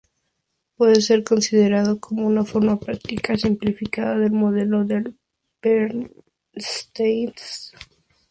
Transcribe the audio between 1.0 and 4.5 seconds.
considerado como una forma práctica, simplificada del